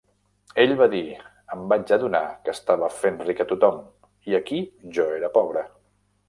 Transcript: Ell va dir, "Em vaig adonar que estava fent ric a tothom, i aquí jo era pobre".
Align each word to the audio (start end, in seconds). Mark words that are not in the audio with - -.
Ell 0.61 0.71
va 0.77 0.85
dir, 0.93 1.01
"Em 1.55 1.61
vaig 1.73 1.93
adonar 1.97 2.21
que 2.47 2.55
estava 2.57 2.89
fent 3.03 3.21
ric 3.27 3.45
a 3.45 3.47
tothom, 3.53 3.79
i 4.33 4.39
aquí 4.41 4.63
jo 4.99 5.07
era 5.21 5.31
pobre". 5.39 5.65